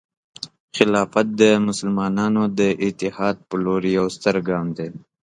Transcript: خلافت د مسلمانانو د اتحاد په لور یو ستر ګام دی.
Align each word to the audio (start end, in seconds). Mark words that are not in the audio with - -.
خلافت 0.75 1.27
د 1.41 1.43
مسلمانانو 1.67 2.43
د 2.59 2.61
اتحاد 2.87 3.35
په 3.47 3.55
لور 3.63 3.81
یو 3.97 4.05
ستر 4.15 4.35
ګام 4.47 4.67
دی. 4.77 4.89